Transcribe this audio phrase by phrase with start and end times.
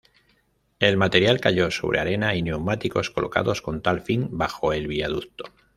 [0.79, 5.43] El material cayó sobre arena y neumáticos colocados con tal fin bajo el viaducto.